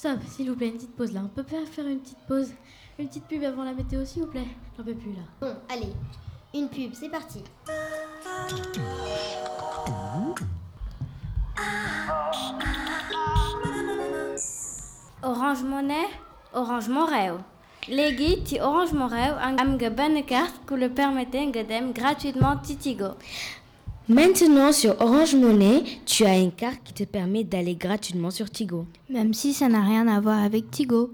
Stop, 0.00 0.20
s'il 0.26 0.48
vous 0.48 0.56
plaît, 0.56 0.68
une 0.68 0.76
petite 0.76 0.96
pause 0.96 1.12
là. 1.12 1.20
On 1.22 1.28
peut 1.28 1.42
pas 1.42 1.66
faire 1.70 1.86
une 1.86 1.98
petite 1.98 2.16
pause? 2.26 2.48
Une 2.98 3.06
petite 3.06 3.26
pub 3.26 3.44
avant 3.44 3.64
la 3.64 3.74
météo, 3.74 4.02
s'il 4.06 4.22
vous 4.22 4.30
plaît? 4.30 4.46
J'en 4.74 4.82
peux 4.82 4.94
plus 4.94 5.12
là. 5.12 5.20
Bon, 5.42 5.54
allez, 5.68 5.92
une 6.54 6.70
pub, 6.70 6.94
c'est 6.94 7.10
parti. 7.10 7.44
Orange 15.22 15.64
Monnaie, 15.64 16.08
Orange 16.54 16.88
Morel. 16.88 17.34
Léegi 17.86 18.42
ci 18.46 18.58
Orange 18.58 18.94
Morel 18.94 19.36
am 19.38 19.74
nga 19.74 19.90
benn 19.90 20.24
carte 20.24 20.64
ku 20.66 20.76
le 20.76 20.88
permettait 20.88 21.46
dem 21.64 21.92
gratuitement 21.92 22.56
Titigo. 22.56 23.16
Maintenant 24.10 24.72
sur 24.72 25.00
Orange 25.00 25.36
Monnaie, 25.36 25.84
tu 26.04 26.24
as 26.24 26.36
une 26.36 26.50
carte 26.50 26.80
qui 26.82 26.92
te 26.92 27.04
permet 27.04 27.44
d'aller 27.44 27.76
gratuitement 27.76 28.32
sur 28.32 28.50
Tigo. 28.50 28.84
Même 29.08 29.32
si 29.32 29.54
ça 29.54 29.68
n'a 29.68 29.82
rien 29.82 30.08
à 30.08 30.20
voir 30.20 30.42
avec 30.42 30.68
Tigo. 30.68 31.12